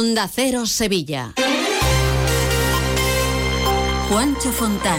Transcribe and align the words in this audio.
Onda 0.00 0.30
Cero 0.34 0.64
Sevilla. 0.64 1.34
Juancho 4.08 4.50
Fontán. 4.50 4.98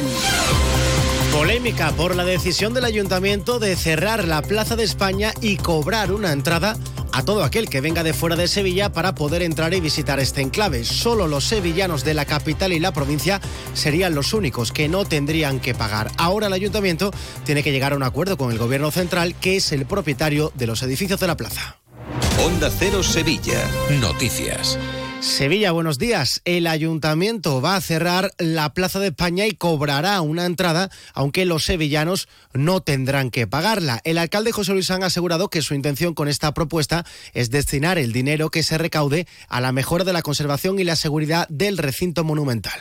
Polémica 1.32 1.92
por 1.94 2.16
la 2.16 2.24
decisión 2.24 2.76
del 2.76 2.86
ayuntamiento 2.86 3.58
de 3.58 3.76
cerrar 3.76 4.28
la 4.28 4.44
Plaza 4.44 4.76
de 4.76 4.84
España 4.84 5.34
y 5.42 5.58
cobrar 5.58 6.12
una 6.12 6.32
entrada 6.32 6.78
a 7.14 7.26
todo 7.26 7.44
aquel 7.44 7.68
que 7.68 7.82
venga 7.82 8.04
de 8.04 8.14
fuera 8.14 8.36
de 8.36 8.48
Sevilla 8.48 8.92
para 8.92 9.16
poder 9.16 9.42
entrar 9.42 9.74
y 9.74 9.80
visitar 9.80 10.20
este 10.20 10.42
enclave. 10.42 10.84
Solo 10.84 11.28
los 11.28 11.46
sevillanos 11.46 12.04
de 12.04 12.14
la 12.14 12.26
capital 12.26 12.72
y 12.72 12.80
la 12.80 12.94
provincia 12.94 13.42
serían 13.74 14.14
los 14.14 14.36
únicos 14.36 14.72
que 14.72 14.88
no 14.88 15.06
tendrían 15.06 15.60
que 15.60 15.74
pagar. 15.74 16.12
Ahora 16.18 16.46
el 16.46 16.54
ayuntamiento 16.54 17.12
tiene 17.44 17.64
que 17.64 17.72
llegar 17.72 17.94
a 17.94 17.96
un 17.96 18.04
acuerdo 18.04 18.38
con 18.38 18.52
el 18.52 18.60
gobierno 18.60 18.92
central, 18.92 19.34
que 19.34 19.56
es 19.56 19.72
el 19.72 19.88
propietario 19.88 20.52
de 20.54 20.68
los 20.68 20.84
edificios 20.84 21.20
de 21.20 21.26
la 21.26 21.38
plaza. 21.38 21.81
Onda 22.40 22.72
Cero 22.72 23.04
Sevilla. 23.04 23.70
Noticias. 24.00 24.80
Sevilla, 25.20 25.72
buenos 25.72 26.00
días. 26.00 26.42
El 26.46 26.66
ayuntamiento 26.66 27.62
va 27.62 27.76
a 27.76 27.82
cerrar 27.82 28.32
la 28.40 28.74
Plaza 28.74 29.00
de 29.00 29.08
España 29.08 29.46
y 29.46 29.52
cobrará 29.52 30.20
una 30.22 30.46
entrada, 30.46 30.90
aunque 31.14 31.46
los 31.46 31.66
sevillanos 31.66 32.28
no 32.54 32.82
tendrán 32.82 33.30
que 33.30 33.46
pagarla. 33.46 34.02
El 34.04 34.18
alcalde 34.18 34.52
José 34.52 34.74
Luis 34.74 34.90
han 34.90 35.04
asegurado 35.04 35.50
que 35.50 35.62
su 35.62 35.76
intención 35.76 36.16
con 36.16 36.28
esta 36.28 36.54
propuesta 36.54 37.06
es 37.34 37.52
destinar 37.52 38.00
el 38.00 38.14
dinero 38.14 38.50
que 38.50 38.64
se 38.64 38.80
recaude 38.80 39.28
a 39.48 39.62
la 39.62 39.72
mejora 39.72 40.04
de 40.04 40.14
la 40.14 40.24
conservación 40.24 40.80
y 40.80 40.84
la 40.84 40.96
seguridad 40.96 41.48
del 41.50 41.78
recinto 41.78 42.24
monumental. 42.24 42.80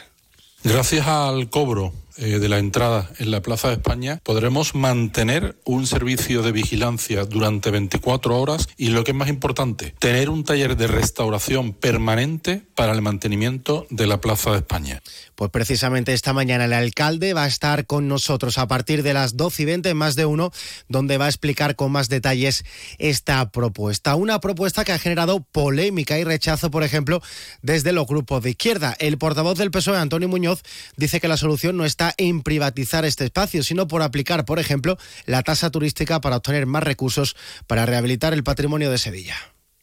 Gracias 0.64 1.06
al 1.06 1.50
cobro 1.50 1.92
eh, 2.16 2.38
de 2.38 2.48
la 2.48 2.58
entrada 2.58 3.10
en 3.18 3.30
la 3.30 3.42
Plaza 3.42 3.68
de 3.68 3.74
España 3.74 4.20
podremos 4.22 4.74
mantener 4.74 5.56
un 5.64 5.86
servicio 5.86 6.42
de 6.42 6.52
vigilancia 6.52 7.24
durante 7.24 7.70
24 7.70 8.38
horas 8.38 8.68
y 8.76 8.88
lo 8.88 9.04
que 9.04 9.12
es 9.12 9.16
más 9.16 9.28
importante, 9.28 9.94
tener 9.98 10.30
un 10.30 10.44
taller 10.44 10.76
de 10.76 10.86
restauración 10.86 11.72
permanente 11.72 12.62
para 12.74 12.92
el 12.92 13.02
mantenimiento 13.02 13.86
de 13.90 14.06
la 14.06 14.20
Plaza 14.20 14.52
de 14.52 14.58
España. 14.58 15.02
Pues 15.34 15.50
precisamente 15.50 16.12
esta 16.12 16.32
mañana 16.32 16.64
el 16.64 16.72
alcalde 16.72 17.34
va 17.34 17.44
a 17.44 17.48
estar 17.48 17.86
con 17.86 18.08
nosotros 18.08 18.58
a 18.58 18.66
partir 18.66 19.02
de 19.02 19.14
las 19.14 19.36
12 19.36 19.62
y 19.62 19.64
20 19.66 19.94
más 19.94 20.14
de 20.16 20.26
uno, 20.26 20.52
donde 20.88 21.18
va 21.18 21.26
a 21.26 21.28
explicar 21.28 21.76
con 21.76 21.92
más 21.92 22.08
detalles 22.08 22.64
esta 22.98 23.50
propuesta. 23.50 24.14
Una 24.14 24.40
propuesta 24.40 24.84
que 24.84 24.92
ha 24.92 24.98
generado 24.98 25.40
polémica 25.52 26.18
y 26.18 26.24
rechazo, 26.24 26.70
por 26.70 26.82
ejemplo, 26.82 27.22
desde 27.62 27.92
los 27.92 28.06
grupos 28.06 28.42
de 28.42 28.50
izquierda. 28.50 28.96
El 28.98 29.18
portavoz 29.18 29.58
del 29.58 29.70
PSOE, 29.70 29.98
Antonio 29.98 30.28
Muñoz, 30.28 30.62
dice 30.96 31.20
que 31.20 31.28
la 31.28 31.36
solución 31.36 31.76
no 31.76 31.84
está 31.84 31.99
en 32.16 32.42
privatizar 32.42 33.04
este 33.04 33.24
espacio, 33.24 33.62
sino 33.62 33.86
por 33.86 34.02
aplicar, 34.02 34.44
por 34.44 34.58
ejemplo, 34.58 34.96
la 35.26 35.42
tasa 35.42 35.70
turística 35.70 36.20
para 36.20 36.36
obtener 36.36 36.66
más 36.66 36.82
recursos 36.82 37.36
para 37.66 37.86
rehabilitar 37.86 38.32
el 38.32 38.44
patrimonio 38.44 38.90
de 38.90 38.98
Sevilla. 38.98 39.36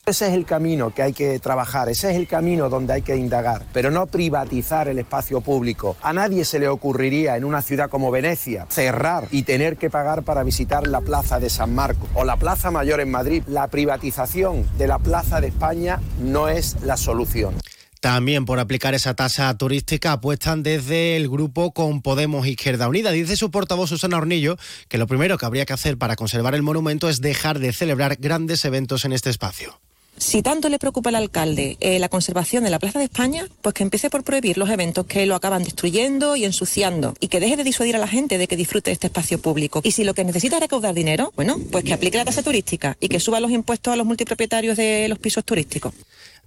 Ese 0.05 0.27
es 0.27 0.33
el 0.35 0.45
camino 0.45 0.93
que 0.93 1.03
hay 1.03 1.11
que 1.11 1.37
trabajar, 1.39 1.89
ese 1.89 2.11
es 2.11 2.15
el 2.15 2.27
camino 2.27 2.69
donde 2.69 2.93
hay 2.93 3.01
que 3.01 3.17
indagar, 3.17 3.65
pero 3.73 3.91
no 3.91 4.05
privatizar 4.05 4.87
el 4.87 4.99
espacio 4.99 5.41
público. 5.41 5.97
A 6.01 6.13
nadie 6.13 6.45
se 6.45 6.59
le 6.59 6.69
ocurriría 6.69 7.35
en 7.35 7.43
una 7.43 7.61
ciudad 7.61 7.89
como 7.89 8.09
Venecia 8.09 8.67
cerrar 8.69 9.27
y 9.31 9.43
tener 9.43 9.75
que 9.75 9.89
pagar 9.89 10.23
para 10.23 10.43
visitar 10.43 10.87
la 10.87 11.01
Plaza 11.01 11.41
de 11.41 11.49
San 11.49 11.75
Marco 11.75 12.07
o 12.13 12.23
la 12.23 12.37
Plaza 12.37 12.71
Mayor 12.71 13.01
en 13.01 13.11
Madrid. 13.11 13.43
La 13.47 13.67
privatización 13.67 14.65
de 14.77 14.87
la 14.87 14.97
Plaza 14.97 15.41
de 15.41 15.47
España 15.47 15.99
no 16.21 16.47
es 16.47 16.77
la 16.83 16.95
solución. 16.95 17.55
También 18.07 18.45
por 18.45 18.57
aplicar 18.61 18.95
esa 18.95 19.15
tasa 19.15 19.53
turística 19.57 20.13
apuestan 20.13 20.63
desde 20.63 21.17
el 21.17 21.27
grupo 21.27 21.73
con 21.73 22.01
Podemos 22.01 22.47
Izquierda 22.47 22.87
Unida. 22.87 23.11
Dice 23.11 23.35
su 23.35 23.51
portavoz 23.51 23.89
Susana 23.89 24.15
Hornillo 24.15 24.55
que 24.87 24.97
lo 24.97 25.07
primero 25.07 25.37
que 25.37 25.45
habría 25.45 25.65
que 25.65 25.73
hacer 25.73 25.97
para 25.97 26.15
conservar 26.15 26.55
el 26.55 26.63
monumento 26.63 27.09
es 27.09 27.19
dejar 27.19 27.59
de 27.59 27.73
celebrar 27.73 28.15
grandes 28.17 28.63
eventos 28.63 29.03
en 29.03 29.11
este 29.11 29.29
espacio. 29.29 29.81
Si 30.15 30.41
tanto 30.41 30.69
le 30.69 30.79
preocupa 30.79 31.09
al 31.09 31.15
alcalde 31.15 31.75
eh, 31.81 31.99
la 31.99 32.07
conservación 32.07 32.63
de 32.63 32.69
la 32.69 32.79
Plaza 32.79 32.97
de 32.97 33.05
España, 33.05 33.45
pues 33.61 33.75
que 33.75 33.83
empiece 33.83 34.09
por 34.09 34.23
prohibir 34.23 34.57
los 34.57 34.69
eventos 34.69 35.05
que 35.05 35.25
lo 35.25 35.35
acaban 35.35 35.65
destruyendo 35.65 36.37
y 36.37 36.45
ensuciando 36.45 37.13
y 37.19 37.27
que 37.27 37.41
deje 37.41 37.57
de 37.57 37.65
disuadir 37.65 37.97
a 37.97 37.99
la 37.99 38.07
gente 38.07 38.37
de 38.37 38.47
que 38.47 38.55
disfrute 38.55 38.89
este 38.89 39.07
espacio 39.07 39.41
público. 39.41 39.81
Y 39.83 39.91
si 39.91 40.05
lo 40.05 40.13
que 40.13 40.23
necesita 40.23 40.55
es 40.55 40.61
recaudar 40.61 40.95
dinero, 40.95 41.33
bueno, 41.35 41.59
pues 41.73 41.83
que 41.83 41.93
aplique 41.93 42.17
la 42.17 42.23
tasa 42.23 42.41
turística 42.41 42.95
y 43.01 43.09
que 43.09 43.19
suba 43.19 43.41
los 43.41 43.51
impuestos 43.51 43.93
a 43.93 43.97
los 43.97 44.07
multipropietarios 44.07 44.77
de 44.77 45.09
los 45.09 45.19
pisos 45.19 45.43
turísticos. 45.43 45.93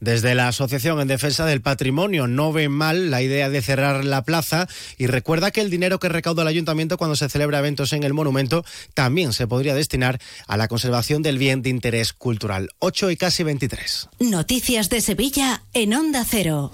Desde 0.00 0.34
la 0.34 0.49
Asociación 0.49 1.00
en 1.00 1.09
Defensa 1.09 1.44
del 1.44 1.61
Patrimonio 1.61 2.27
no 2.27 2.53
ven 2.53 2.72
mal 2.72 3.11
la 3.11 3.22
idea 3.22 3.50
de 3.50 3.61
cerrar 3.61 4.05
la 4.05 4.25
plaza 4.25 4.66
y 4.97 5.06
recuerda 5.06 5.50
que 5.50 5.61
el 5.61 5.71
dinero 5.71 6.00
que 6.00 6.09
recauda 6.09 6.43
el 6.43 6.49
ayuntamiento 6.49 6.97
cuando 6.97 7.16
se 7.16 7.28
celebra 7.28 7.59
eventos 7.59 7.93
en 7.93 8.03
el 8.03 8.15
monumento 8.15 8.65
también 8.94 9.33
se 9.33 9.47
podría 9.47 9.75
destinar 9.75 10.19
a 10.47 10.56
la 10.56 10.69
conservación 10.69 11.22
del 11.22 11.39
bien 11.39 11.62
de 11.62 11.71
interés 11.71 12.12
cultural. 12.15 12.71
8 12.78 13.10
y 13.10 13.16
casi 13.16 13.43
23. 13.43 14.09
Noticias 14.21 14.89
de 14.89 15.00
Sevilla 15.03 15.62
en 15.75 15.94
Onda 15.94 16.25
Cero. 16.28 16.72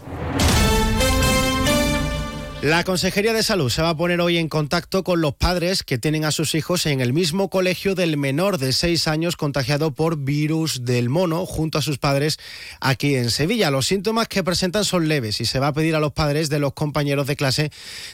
La 2.67 2.83
Consejería 2.83 3.33
de 3.33 3.45
Salud 3.45 3.71
se 3.71 3.81
va 3.81 3.91
a 3.91 3.97
poner 3.97 4.21
hoy 4.21 4.39
en 4.39 4.49
contacto 4.49 5.05
con 5.05 5.21
los 5.21 5.37
padres 5.37 5.85
que 5.85 5.99
tienen 5.99 6.25
a 6.25 6.33
sus 6.33 6.57
hijos 6.57 6.87
en 6.87 7.01
el 7.01 7.13
mismo 7.13 7.49
colegio 7.49 7.95
del 7.95 8.17
menor 8.17 8.59
de 8.59 8.73
seis 8.73 9.07
años 9.07 9.37
contagiado 9.37 9.95
por 9.95 10.17
virus 10.17 10.85
del 10.85 11.09
mono 11.09 11.47
junto 11.47 11.79
a 11.79 11.83
sus 11.83 11.99
padres 11.99 12.41
aquí 12.81 13.15
en 13.15 13.31
Sevilla. 13.31 13.71
Los 13.71 13.87
síntomas 13.87 14.27
que 14.27 14.43
presentan 14.43 14.85
son 14.85 15.07
leves 15.07 15.41
y 15.41 15.45
se 15.45 15.61
va 15.61 15.69
a 15.69 15.73
pedir 15.73 15.95
a 15.95 16.01
los 16.01 16.11
padres 16.11 16.49
de 16.49 16.59
los 16.59 16.73
compañeros 16.73 17.29
de 17.29 17.37
clase 17.37 17.71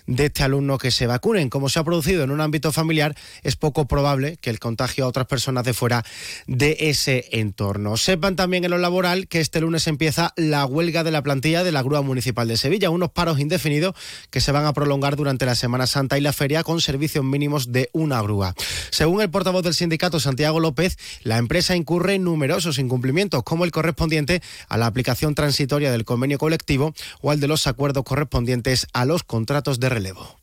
de 0.06 0.26
este 0.26 0.42
alumno 0.42 0.76
que 0.76 0.90
se 0.90 1.06
vacunen. 1.06 1.48
Como 1.48 1.70
se 1.70 1.78
ha 1.78 1.84
producido 1.84 2.22
en 2.22 2.30
un 2.30 2.42
ámbito 2.42 2.72
familiar, 2.72 3.16
es 3.42 3.56
poco 3.56 3.88
probable 3.88 4.36
que 4.36 4.50
el 4.50 4.58
contagio 4.58 5.06
a 5.06 5.08
otras 5.08 5.28
personas 5.28 5.64
de 5.64 5.72
fuera 5.72 6.04
de 6.46 6.76
ese 6.78 7.26
entorno. 7.32 7.96
Sepan 7.96 8.36
también 8.36 8.64
en 8.64 8.72
lo 8.72 8.76
laboral 8.76 9.28
que 9.28 9.40
este 9.40 9.62
lunes 9.62 9.86
empieza 9.86 10.34
la 10.36 10.66
huelga 10.66 11.04
de 11.04 11.10
la 11.10 11.22
plantilla 11.22 11.64
de 11.64 11.72
la 11.72 11.82
Grúa 11.82 12.02
Municipal 12.02 12.46
de 12.48 12.58
Sevilla, 12.58 12.90
unos 12.90 13.12
paros 13.12 13.40
indefinidos 13.40 13.94
que 14.28 14.41
se 14.42 14.52
van 14.52 14.66
a 14.66 14.72
prolongar 14.72 15.16
durante 15.16 15.46
la 15.46 15.54
Semana 15.54 15.86
Santa 15.86 16.18
y 16.18 16.20
la 16.20 16.32
feria 16.32 16.62
con 16.64 16.80
servicios 16.80 17.24
mínimos 17.24 17.72
de 17.72 17.88
una 17.92 18.20
grúa. 18.20 18.54
Según 18.90 19.22
el 19.22 19.30
portavoz 19.30 19.62
del 19.62 19.74
sindicato 19.74 20.20
Santiago 20.20 20.60
López, 20.60 20.98
la 21.22 21.38
empresa 21.38 21.76
incurre 21.76 22.16
en 22.16 22.24
numerosos 22.24 22.78
incumplimientos, 22.78 23.44
como 23.44 23.64
el 23.64 23.70
correspondiente 23.70 24.42
a 24.68 24.76
la 24.76 24.86
aplicación 24.86 25.34
transitoria 25.34 25.92
del 25.92 26.04
convenio 26.04 26.38
colectivo 26.38 26.92
o 27.20 27.30
al 27.30 27.40
de 27.40 27.48
los 27.48 27.66
acuerdos 27.66 28.04
correspondientes 28.04 28.88
a 28.92 29.04
los 29.04 29.22
contratos 29.22 29.78
de 29.78 29.88
relevo. 29.88 30.36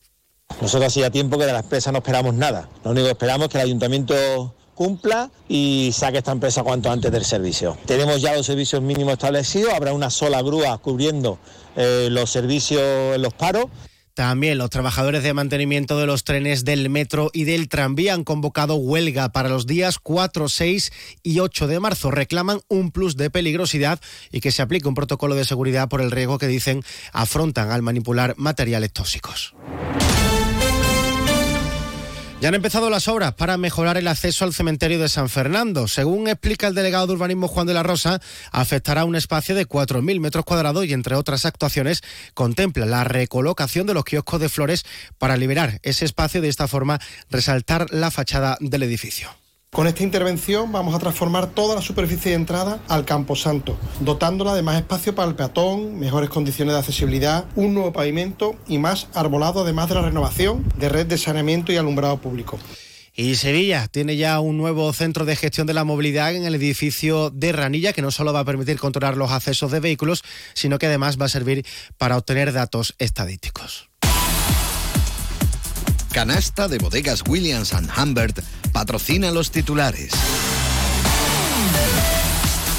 Nosotros 0.62 0.88
hacía 0.88 1.12
tiempo 1.12 1.38
que 1.38 1.46
de 1.46 1.54
la 1.54 1.60
empresa 1.60 1.92
no 1.92 2.00
esperamos 2.00 2.34
nada. 2.34 2.70
Lo 2.84 2.92
único 2.92 3.06
que 3.06 3.12
esperamos 3.12 3.48
es 3.48 3.52
que 3.52 3.58
el 3.58 3.66
ayuntamiento 3.66 4.56
cumpla 4.76 5.30
y 5.50 5.92
saque 5.94 6.20
esta 6.20 6.32
empresa 6.32 6.64
cuanto 6.64 6.90
antes 6.90 7.12
del 7.12 7.26
servicio. 7.26 7.78
Tenemos 7.86 8.22
ya 8.22 8.34
los 8.34 8.46
servicios 8.46 8.82
mínimos 8.82 9.14
establecidos, 9.14 9.74
habrá 9.74 9.92
una 9.92 10.10
sola 10.10 10.42
grúa 10.42 10.78
cubriendo 10.78 11.38
eh, 11.76 12.08
los 12.10 12.30
servicios 12.30 12.82
en 13.14 13.22
los 13.22 13.34
paros. 13.34 13.66
También 14.20 14.58
los 14.58 14.70
trabajadores 14.70 15.24
de 15.24 15.34
mantenimiento 15.34 15.98
de 15.98 16.06
los 16.06 16.26
trenes 16.26 16.66
del 16.66 16.90
metro 16.90 17.32
y 17.32 17.46
del 17.46 17.70
tranvía 17.70 18.14
han 18.14 18.26
convocado 18.26 18.76
huelga 18.76 19.30
para 19.30 19.48
los 19.48 19.66
días 19.66 19.98
4, 19.98 20.50
6 20.50 20.92
y 21.24 21.40
8 21.40 21.68
de 21.68 21.80
marzo. 21.80 22.12
Reclaman 22.12 22.60
un 22.68 22.92
plus 22.92 23.16
de 23.16 23.30
peligrosidad 23.30 24.02
y 24.30 24.42
que 24.42 24.52
se 24.52 24.62
aplique 24.62 24.90
un 24.90 24.94
protocolo 24.94 25.36
de 25.36 25.46
seguridad 25.46 25.88
por 25.88 26.02
el 26.02 26.12
riesgo 26.12 26.38
que 26.38 26.48
dicen 26.48 26.84
afrontan 27.14 27.72
al 27.72 27.82
manipular 27.82 28.34
materiales 28.36 28.92
tóxicos. 28.92 29.56
Ya 32.42 32.48
han 32.48 32.56
empezado 32.56 32.90
las 32.90 33.10
obras 33.10 33.34
para 33.34 33.58
mejorar 33.58 33.98
el 33.98 34.08
acceso 34.08 34.46
al 34.46 34.54
cementerio 34.54 34.98
de 34.98 35.10
San 35.10 35.28
Fernando. 35.28 35.90
Según 35.90 36.30
explica 36.30 36.68
el 36.68 36.74
delegado 36.74 37.06
de 37.06 37.14
urbanismo 37.14 37.50
Juan 37.50 37.68
de 37.68 37.74
la 37.74 37.84
Rosa, 37.84 38.22
afectará 38.54 39.04
un 39.04 39.18
espacio 39.18 39.56
de 39.56 39.68
4.000 39.68 40.22
metros 40.22 40.46
cuadrados 40.46 40.86
y, 40.86 40.94
entre 40.94 41.16
otras 41.16 41.44
actuaciones, 41.44 42.02
contempla 42.34 42.86
la 42.86 43.04
recolocación 43.04 43.88
de 43.88 43.94
los 43.94 44.06
kioscos 44.06 44.40
de 44.40 44.48
flores 44.48 44.86
para 45.18 45.36
liberar 45.36 45.82
ese 45.84 46.06
espacio 46.06 46.40
y 46.40 46.44
de 46.44 46.48
esta 46.48 46.70
forma 46.70 47.02
resaltar 47.30 47.88
la 47.92 48.10
fachada 48.10 48.58
del 48.62 48.84
edificio. 48.84 49.30
Con 49.72 49.86
esta 49.86 50.04
intervención 50.04 50.72
vamos 50.72 50.96
a 50.96 51.00
transformar 51.00 51.52
toda 51.52 51.76
la 51.76 51.82
superficie 51.82 52.32
de 52.32 52.38
entrada 52.38 52.82
al 52.88 53.06
Campo 53.06 53.36
Santo, 53.36 53.78
dotándola 54.00 54.56
de 54.56 54.64
más 54.64 54.78
espacio 54.78 55.14
para 55.14 55.30
el 55.30 55.36
peatón, 55.36 56.00
mejores 56.00 56.30
condiciones 56.30 56.74
de 56.74 56.80
accesibilidad, 56.80 57.46
un 57.56 57.76
nuevo 57.76 57.94
pavimento 57.94 58.56
y 58.68 58.80
más 58.80 59.08
arbolado, 59.14 59.62
además 59.62 59.88
de 59.88 59.96
la 59.96 60.02
renovación 60.02 60.66
de 60.76 60.90
red 60.90 61.06
de 61.06 61.20
saneamiento 61.20 61.72
y 61.72 61.78
alumbrado 61.78 62.18
público. 62.18 62.58
Y 63.14 63.36
Sevilla 63.36 63.88
tiene 63.88 64.18
ya 64.18 64.40
un 64.40 64.58
nuevo 64.58 64.92
centro 64.92 65.24
de 65.26 65.36
gestión 65.36 65.68
de 65.68 65.74
la 65.74 65.84
movilidad 65.84 66.34
en 66.34 66.46
el 66.46 66.56
edificio 66.56 67.30
de 67.30 67.52
Ranilla 67.52 67.94
que 67.94 68.02
no 68.02 68.10
solo 68.12 68.34
va 68.34 68.40
a 68.40 68.46
permitir 68.46 68.80
controlar 68.80 69.18
los 69.18 69.32
accesos 69.32 69.72
de 69.72 69.80
vehículos, 69.80 70.24
sino 70.54 70.80
que 70.80 70.88
además 70.88 71.22
va 71.22 71.26
a 71.26 71.30
servir 71.30 71.66
para 71.98 72.18
obtener 72.18 72.54
datos 72.54 72.96
estadísticos. 72.98 73.89
Canasta 76.12 76.68
de 76.68 76.80
bodegas 76.80 77.24
Williams⁇ 77.28 77.74
Humbert 77.98 78.40
patrocina 78.72 79.32
los 79.32 79.52
titulares. 79.52 80.12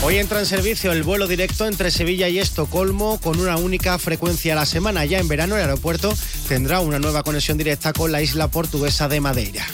Hoy 0.03 0.17
entra 0.17 0.41
en 0.41 0.47
servicio 0.47 0.93
el 0.93 1.03
vuelo 1.03 1.29
directo 1.29 1.67
entre 1.67 1.91
Sevilla 1.91 2.29
y 2.29 2.38
Estocolmo 2.38 3.21
con 3.21 3.38
una 3.38 3.56
única 3.56 3.99
frecuencia 3.99 4.55
a 4.55 4.56
la 4.56 4.67
semana. 4.67 5.05
Ya 5.05 5.19
en 5.19 5.29
verano 5.29 5.56
el 5.56 5.62
aeropuerto 5.62 6.12
tendrá 6.49 6.81
una 6.81 6.99
nueva 6.99 7.23
conexión 7.23 7.59
directa 7.59 7.93
con 7.93 8.11
la 8.11 8.23
isla 8.23 8.49
portuguesa 8.49 9.09
de 9.09 9.21
Madeira. 9.21 9.67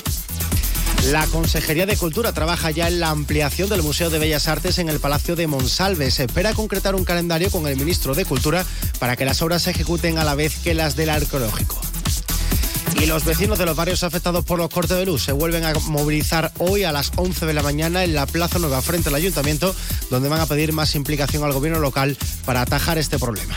La 1.06 1.24
Consejería 1.28 1.86
de 1.86 1.96
Cultura 1.96 2.32
trabaja 2.32 2.72
ya 2.72 2.88
en 2.88 2.98
la 2.98 3.10
ampliación 3.10 3.68
del 3.68 3.82
Museo 3.82 4.10
de 4.10 4.18
Bellas 4.18 4.48
Artes 4.48 4.78
en 4.78 4.88
el 4.88 4.98
Palacio 4.98 5.36
de 5.36 5.46
Monsalve. 5.46 6.10
Se 6.10 6.24
espera 6.24 6.52
concretar 6.52 6.96
un 6.96 7.04
calendario 7.04 7.50
con 7.50 7.68
el 7.68 7.76
ministro 7.76 8.14
de 8.14 8.24
Cultura 8.24 8.66
para 8.98 9.14
que 9.14 9.24
las 9.24 9.40
obras 9.40 9.62
se 9.62 9.70
ejecuten 9.70 10.18
a 10.18 10.24
la 10.24 10.34
vez 10.34 10.56
que 10.56 10.74
las 10.74 10.96
del 10.96 11.10
arqueológico. 11.10 11.85
Y 13.06 13.08
los 13.08 13.24
vecinos 13.24 13.56
de 13.56 13.66
los 13.66 13.76
barrios 13.76 14.02
afectados 14.02 14.44
por 14.44 14.58
los 14.58 14.68
cortes 14.68 14.96
de 14.96 15.06
luz 15.06 15.22
se 15.22 15.30
vuelven 15.30 15.64
a 15.64 15.72
movilizar 15.74 16.50
hoy 16.58 16.82
a 16.82 16.90
las 16.90 17.12
11 17.14 17.46
de 17.46 17.54
la 17.54 17.62
mañana 17.62 18.02
en 18.02 18.16
la 18.16 18.26
Plaza 18.26 18.58
Nueva 18.58 18.82
frente 18.82 19.10
al 19.10 19.14
Ayuntamiento, 19.14 19.76
donde 20.10 20.28
van 20.28 20.40
a 20.40 20.46
pedir 20.46 20.72
más 20.72 20.96
implicación 20.96 21.44
al 21.44 21.52
gobierno 21.52 21.78
local 21.78 22.18
para 22.44 22.62
atajar 22.62 22.98
este 22.98 23.16
problema. 23.20 23.56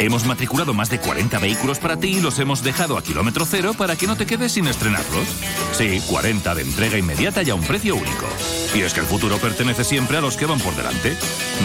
Hemos 0.00 0.24
matriculado 0.24 0.72
más 0.72 0.88
de 0.88 0.98
40 0.98 1.38
vehículos 1.40 1.78
para 1.78 1.98
ti 1.98 2.16
y 2.16 2.20
los 2.22 2.38
hemos 2.38 2.62
dejado 2.62 2.96
a 2.96 3.02
kilómetro 3.02 3.44
cero 3.44 3.74
para 3.76 3.96
que 3.96 4.06
no 4.06 4.16
te 4.16 4.24
quedes 4.24 4.52
sin 4.52 4.66
estrenarlos. 4.66 5.28
Sí, 5.72 6.00
40 6.08 6.54
de 6.54 6.62
entrega 6.62 6.96
inmediata 6.96 7.42
y 7.42 7.50
a 7.50 7.54
un 7.54 7.62
precio 7.62 7.96
único. 7.96 8.26
Y 8.74 8.80
es 8.80 8.94
que 8.94 9.00
el 9.00 9.06
futuro 9.06 9.36
pertenece 9.36 9.84
siempre 9.84 10.16
a 10.16 10.22
los 10.22 10.38
que 10.38 10.46
van 10.46 10.58
por 10.58 10.74
delante. 10.74 11.14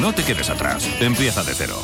No 0.01 0.11
te 0.11 0.23
quedes 0.23 0.49
atrás. 0.49 0.85
Empieza 0.99 1.45
de 1.45 1.53
cero. 1.53 1.79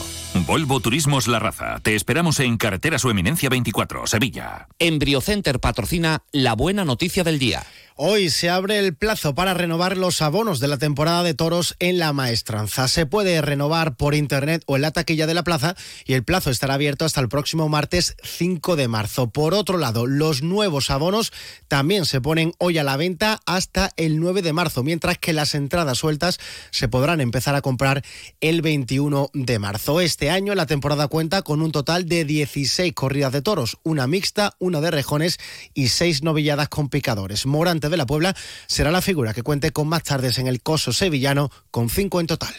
Volvo 0.45 0.81
Turismos 0.81 1.27
La 1.27 1.39
Raza. 1.39 1.79
Te 1.81 1.95
esperamos 1.95 2.41
en 2.41 2.57
Carretera 2.57 2.99
Su 2.99 3.09
Eminencia 3.09 3.47
24, 3.47 4.05
Sevilla. 4.07 4.67
Embriocenter 4.77 5.61
patrocina 5.61 6.23
la 6.33 6.53
buena 6.53 6.83
noticia 6.83 7.23
del 7.23 7.39
día. 7.39 7.63
Hoy 8.03 8.31
se 8.31 8.49
abre 8.49 8.79
el 8.79 8.95
plazo 8.95 9.35
para 9.35 9.53
renovar 9.53 9.95
los 9.95 10.23
abonos 10.23 10.59
de 10.59 10.67
la 10.67 10.79
temporada 10.79 11.21
de 11.21 11.35
toros 11.35 11.75
en 11.77 11.99
la 11.99 12.13
maestranza. 12.13 12.87
Se 12.87 13.05
puede 13.05 13.39
renovar 13.43 13.95
por 13.95 14.15
internet 14.15 14.63
o 14.65 14.75
en 14.75 14.81
la 14.81 14.89
taquilla 14.89 15.27
de 15.27 15.35
la 15.35 15.43
plaza 15.43 15.75
y 16.07 16.13
el 16.13 16.23
plazo 16.23 16.49
estará 16.49 16.73
abierto 16.73 17.05
hasta 17.05 17.21
el 17.21 17.29
próximo 17.29 17.69
martes 17.69 18.15
5 18.23 18.75
de 18.75 18.87
marzo. 18.87 19.29
Por 19.29 19.53
otro 19.53 19.77
lado, 19.77 20.07
los 20.07 20.41
nuevos 20.41 20.89
abonos 20.89 21.31
también 21.67 22.05
se 22.05 22.21
ponen 22.21 22.53
hoy 22.57 22.79
a 22.79 22.83
la 22.83 22.97
venta 22.97 23.39
hasta 23.45 23.91
el 23.97 24.19
9 24.19 24.41
de 24.41 24.53
marzo, 24.53 24.81
mientras 24.81 25.19
que 25.19 25.31
las 25.31 25.53
entradas 25.53 25.99
sueltas 25.99 26.39
se 26.71 26.87
podrán 26.87 27.21
empezar 27.21 27.53
a 27.53 27.61
comprar 27.61 28.03
el 28.39 28.63
21 28.63 29.29
de 29.35 29.59
marzo. 29.59 30.01
Este 30.01 30.31
año 30.31 30.55
la 30.55 30.65
temporada 30.65 31.07
cuenta 31.07 31.43
con 31.43 31.61
un 31.61 31.71
total 31.71 32.09
de 32.09 32.25
16 32.25 32.93
corridas 32.93 33.31
de 33.31 33.43
toros, 33.43 33.77
una 33.83 34.07
mixta, 34.07 34.55
una 34.57 34.81
de 34.81 34.89
rejones 34.89 35.37
y 35.75 35.89
seis 35.89 36.23
novilladas 36.23 36.67
con 36.67 36.89
picadores. 36.89 37.45
Morante 37.45 37.90
de 37.91 37.97
la 37.97 38.05
Puebla 38.05 38.35
será 38.67 38.89
la 38.89 39.01
figura 39.01 39.33
que 39.33 39.43
cuente 39.43 39.71
con 39.71 39.87
más 39.87 40.03
tardes 40.03 40.37
en 40.37 40.47
el 40.47 40.61
coso 40.61 40.93
sevillano, 40.93 41.51
con 41.69 41.89
cinco 41.89 42.19
en 42.19 42.27
total. 42.27 42.53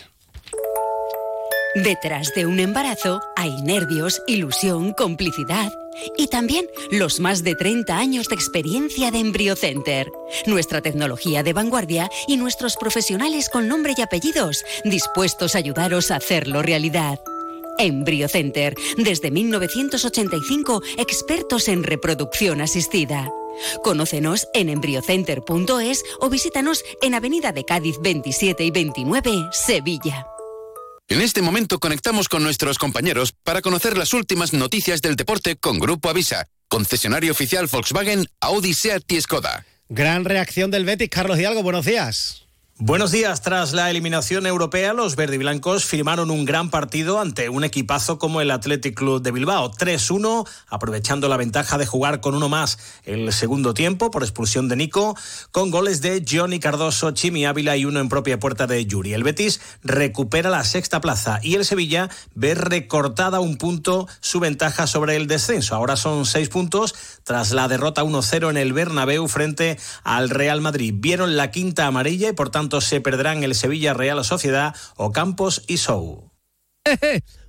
Detrás 1.75 2.35
de 2.35 2.45
un 2.45 2.61
embarazo 2.61 3.23
hay 3.35 3.63
nervios, 3.63 4.23
ilusión, 4.27 4.93
complicidad 4.93 5.73
y 6.19 6.27
también 6.27 6.67
los 6.91 7.19
más 7.19 7.43
de 7.43 7.55
30 7.55 7.97
años 7.97 8.29
de 8.29 8.35
experiencia 8.35 9.11
de 9.11 9.21
EmbryoCenter. 9.21 10.11
Nuestra 10.47 10.83
tecnología 10.83 11.43
de 11.43 11.55
vanguardia 11.55 12.11
y 12.29 12.37
nuestros 12.37 12.77
profesionales 12.77 13.49
con 13.49 13.69
nombre 13.69 13.95
y 13.97 14.03
apellidos 14.03 14.65
dispuestos 14.85 15.55
a 15.55 15.59
ayudaros 15.59 16.11
a 16.11 16.17
hacerlo 16.17 16.61
realidad. 16.61 17.19
EmbryoCenter, 17.79 18.75
desde 18.97 19.31
1985, 19.31 20.83
expertos 20.99 21.69
en 21.69 21.83
reproducción 21.83 22.61
asistida. 22.61 23.31
Conócenos 23.83 24.49
en 24.55 24.69
embriocenter.es 24.69 26.05
o 26.21 26.31
visítanos 26.31 26.85
en 27.03 27.15
Avenida 27.15 27.53
de 27.53 27.65
Cádiz 27.65 27.97
27 28.01 28.65
y 28.65 28.71
29, 28.71 29.31
Sevilla. 29.53 30.27
En 31.09 31.21
este 31.21 31.43
momento 31.43 31.79
conectamos 31.79 32.29
con 32.29 32.43
nuestros 32.43 32.79
compañeros 32.79 33.35
para 33.45 33.61
conocer 33.61 33.99
las 33.99 34.15
últimas 34.15 34.53
noticias 34.53 35.03
del 35.03 35.17
deporte 35.17 35.57
con 35.57 35.79
Grupo 35.79 36.09
Avisa, 36.09 36.47
concesionario 36.69 37.33
oficial 37.33 37.67
Volkswagen, 37.67 38.27
Audi, 38.41 38.73
Seat 38.73 39.05
y 39.13 39.21
Skoda. 39.21 39.67
Gran 39.89 40.25
reacción 40.25 40.71
del 40.71 40.87
Betis, 40.87 41.11
Carlos 41.11 41.39
Hidalgo, 41.39 41.63
buenos 41.63 41.85
días. 41.85 42.42
Buenos 42.85 43.13
días. 43.13 43.43
Tras 43.43 43.75
la 43.75 43.89
eliminación 43.91 44.45
europea, 44.45 44.93
los 44.93 45.15
verdiblancos 45.15 45.85
firmaron 45.85 46.33
un 46.33 46.45
gran 46.45 46.69
partido 46.69 47.21
ante 47.21 47.49
un 47.49 47.63
equipazo 47.63 48.19
como 48.19 48.41
el 48.41 48.51
Athletic 48.51 48.97
Club 48.97 49.23
de 49.23 49.31
Bilbao. 49.31 49.71
3-1, 49.71 50.49
aprovechando 50.67 51.29
la 51.29 51.37
ventaja 51.37 51.79
de 51.79 51.87
jugar 51.87 52.21
con 52.21 52.35
uno 52.35 52.49
más 52.49 52.81
el 53.05 53.33
segundo 53.33 53.73
tiempo 53.73 54.11
por 54.11 54.25
expulsión 54.25 54.67
de 54.67 54.75
Nico, 54.75 55.17
con 55.53 55.71
goles 55.71 56.01
de 56.01 56.25
Johnny 56.29 56.59
Cardoso, 56.59 57.13
Chimi 57.13 57.47
Ávila 57.47 57.77
y 57.77 57.85
uno 57.85 58.01
en 58.01 58.09
propia 58.09 58.41
puerta 58.41 58.67
de 58.67 58.85
Yuri. 58.85 59.15
El 59.15 59.23
Betis 59.23 59.61
recupera 59.85 60.51
la 60.51 60.65
sexta 60.65 61.01
plaza 61.01 61.39
y 61.41 61.55
el 61.55 61.65
Sevilla 61.65 62.11
ve 62.35 62.57
recortada 62.57 63.39
un 63.39 63.59
punto 63.59 64.09
su 64.19 64.41
ventaja 64.41 64.89
sobre 64.89 65.15
el 65.15 65.29
descenso. 65.29 65.77
Ahora 65.77 65.95
son 65.95 66.27
seis 66.27 66.49
puntos 66.49 66.97
tras 67.23 67.53
la 67.53 67.69
derrota 67.69 68.03
1-0 68.03 68.51
en 68.51 68.57
el 68.57 68.73
Bernabéu 68.73 69.29
frente 69.29 69.79
al 70.03 70.31
Real 70.31 70.61
Madrid. 70.61 70.93
Vieron 70.97 71.37
la 71.37 71.53
quinta 71.53 71.87
amarilla 71.87 72.31
y 72.31 72.33
por 72.33 72.51
tanto 72.51 72.72
se 72.81 73.01
perderán 73.01 73.43
el 73.43 73.55
Sevilla 73.55 73.95
Real 73.95 74.25
Sociedad 74.25 74.75
o 74.97 75.13
Campos 75.13 75.63
y 75.67 75.77
Sou. 75.77 76.31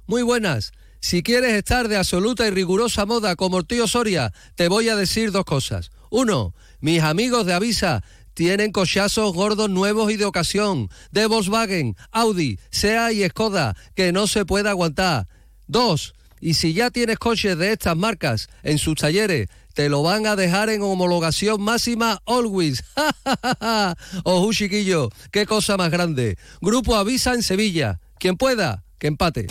Muy 0.06 0.22
buenas. 0.22 0.74
Si 1.00 1.22
quieres 1.22 1.54
estar 1.54 1.88
de 1.88 1.98
absoluta 1.98 2.48
y 2.48 2.52
rigurosa 2.52 3.06
moda 3.06 3.36
como 3.36 3.60
el 3.60 3.66
tío 3.66 3.88
Soria, 3.88 4.34
te 4.56 4.68
voy 4.68 4.90
a 4.90 4.96
decir 4.96 5.32
dos 5.32 5.44
cosas. 5.44 5.92
Uno, 6.10 6.54
mis 6.80 7.02
amigos 7.02 7.46
de 7.46 7.54
Avisa 7.54 8.04
tienen 8.34 8.72
cochazos 8.72 9.34
gordos 9.34 9.70
nuevos 9.70 10.12
y 10.12 10.18
de 10.18 10.26
ocasión, 10.26 10.90
de 11.12 11.26
Volkswagen, 11.26 11.96
Audi, 12.12 12.60
SEA 12.72 13.12
y 13.12 13.28
Skoda, 13.28 13.76
que 13.96 14.12
no 14.12 14.28
se 14.28 14.46
puede 14.46 14.70
aguantar. 14.70 15.28
Dos, 15.68 16.14
y 16.44 16.56
si 16.56 16.74
ya 16.74 16.92
tienes 16.92 17.18
coches 17.20 17.58
de 17.58 17.72
estas 17.72 17.96
marcas 17.96 18.50
en 18.64 18.78
sus 18.78 18.96
talleres, 18.96 19.48
te 19.74 19.88
lo 19.88 20.04
van 20.04 20.28
a 20.28 20.36
dejar 20.36 20.70
en 20.70 20.82
homologación 20.82 21.62
máxima 21.62 22.22
always. 22.26 22.84
Ojo, 24.24 24.52
chiquillo, 24.52 25.10
qué 25.32 25.46
cosa 25.46 25.78
más 25.78 25.90
grande. 25.90 26.38
Grupo 26.60 26.98
Avisa 26.98 27.34
en 27.34 27.44
Sevilla. 27.44 28.02
Quien 28.20 28.36
pueda, 28.36 28.84
que 29.00 29.08
empate. 29.08 29.48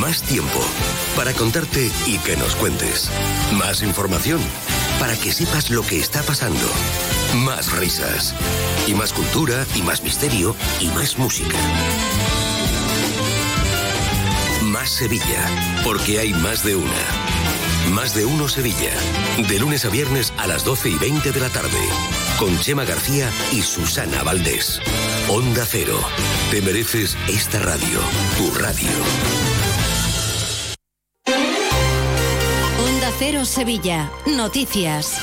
Más 0.00 0.22
tiempo 0.22 0.60
para 1.14 1.34
contarte 1.34 1.90
y 2.06 2.18
que 2.18 2.36
nos 2.36 2.56
cuentes. 2.56 3.10
Más 3.52 3.82
información 3.82 4.40
para 4.98 5.16
que 5.16 5.32
sepas 5.32 5.70
lo 5.70 5.82
que 5.82 5.98
está 5.98 6.22
pasando. 6.22 6.66
Más 7.36 7.72
risas. 7.72 8.34
Y 8.86 8.94
más 8.94 9.12
cultura, 9.12 9.66
y 9.74 9.82
más 9.82 10.02
misterio, 10.02 10.56
y 10.80 10.88
más 10.88 11.18
música. 11.18 11.58
Sevilla, 14.86 15.80
porque 15.82 16.18
hay 16.18 16.32
más 16.34 16.64
de 16.64 16.76
una. 16.76 17.04
Más 17.90 18.14
de 18.14 18.24
uno 18.24 18.48
Sevilla. 18.48 18.92
De 19.48 19.58
lunes 19.58 19.84
a 19.84 19.88
viernes 19.88 20.32
a 20.36 20.46
las 20.46 20.64
12 20.64 20.90
y 20.90 20.98
20 20.98 21.32
de 21.32 21.40
la 21.40 21.48
tarde. 21.48 21.78
Con 22.38 22.58
Chema 22.60 22.84
García 22.84 23.30
y 23.52 23.62
Susana 23.62 24.22
Valdés. 24.22 24.80
Onda 25.28 25.64
Cero. 25.66 25.98
Te 26.50 26.60
mereces 26.62 27.16
esta 27.28 27.60
radio. 27.60 28.00
Tu 28.36 28.50
radio. 28.58 28.90
Onda 32.78 33.12
Cero 33.18 33.44
Sevilla. 33.44 34.10
Noticias. 34.26 35.20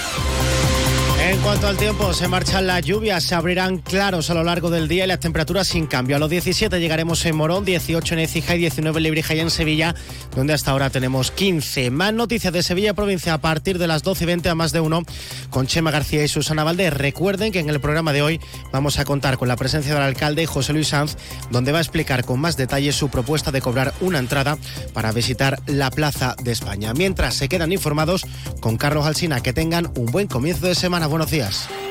Cuanto 1.44 1.68
al 1.68 1.76
tiempo, 1.76 2.14
se 2.14 2.28
marchan 2.28 2.68
las 2.68 2.84
lluvias, 2.84 3.24
se 3.24 3.34
abrirán 3.34 3.80
claros 3.80 4.30
a 4.30 4.36
lo 4.36 4.44
largo 4.44 4.70
del 4.70 4.88
día 4.88 5.06
y 5.06 5.08
las 5.08 5.20
temperaturas 5.20 5.68
sin 5.68 5.88
cambio. 5.88 6.16
A 6.16 6.20
los 6.20 6.30
17 6.30 6.80
llegaremos 6.80 7.26
en 7.26 7.36
Morón, 7.36 7.66
18 7.66 8.14
en 8.14 8.20
Ecija 8.20 8.56
y 8.56 8.60
19 8.60 9.00
en 9.00 9.04
Librija 9.04 9.34
y 9.34 9.40
en 9.40 9.50
Sevilla, 9.50 9.96
donde 10.36 10.54
hasta 10.54 10.70
ahora 10.70 10.92
tenemos 10.92 11.32
15. 11.32 11.90
Más 11.90 12.14
noticias 12.14 12.54
de 12.54 12.62
Sevilla 12.62 12.94
provincia 12.94 13.34
a 13.34 13.40
partir 13.40 13.80
de 13.80 13.88
las 13.88 14.04
12 14.04 14.24
y 14.24 14.28
20 14.28 14.50
a 14.50 14.56
más 14.56 14.72
de 14.72 14.82
uno 14.82 15.02
con 15.50 15.66
Chema 15.66 15.90
García 15.90 16.24
y 16.24 16.28
Susana 16.28 16.64
Valdés. 16.64 16.94
Recuerden 16.94 17.52
que 17.52 17.60
en 17.60 17.70
el 17.70 17.82
programa 17.82 18.14
de 18.14 18.22
hoy 18.22 18.40
vamos 18.72 19.00
a 19.00 19.06
contar 19.06 19.40
con 19.40 19.48
la 19.48 19.56
presencia 19.56 19.96
del 19.96 20.04
alcalde 20.04 20.46
José 20.46 20.74
Luis 20.74 20.90
Sanz, 20.90 21.18
donde 21.50 21.72
va 21.72 21.80
a 21.80 21.82
explicar 21.82 22.24
con 22.24 22.40
más 22.40 22.56
detalle 22.56 22.92
su 22.92 23.10
propuesta 23.10 23.52
de 23.52 23.62
cobrar 23.62 23.96
una 24.00 24.20
entrada 24.20 24.60
para 24.94 25.12
visitar 25.12 25.60
la 25.66 25.90
Plaza 25.90 26.36
de 26.44 26.52
España. 26.52 26.94
Mientras 26.94 27.34
se 27.34 27.50
quedan 27.50 27.72
informados 27.72 28.28
con 28.60 28.78
Carlos 28.78 29.08
Alsina, 29.08 29.42
que 29.42 29.54
tengan 29.54 29.92
un 29.96 30.06
buen 30.06 30.28
comienzo 30.28 30.68
de 30.68 30.76
semana. 30.76 31.08
Buenos. 31.32 31.91